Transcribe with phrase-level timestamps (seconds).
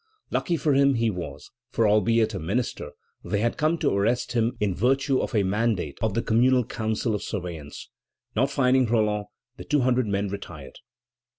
[0.31, 2.89] Lucky for him he was; for albeit a minister,
[3.23, 7.13] they had come to arrest him in virtue of a mandate of the Communal Council
[7.13, 7.87] of Surveillance.
[8.35, 9.27] Not finding Roland,
[9.57, 10.79] the two hundred men retired.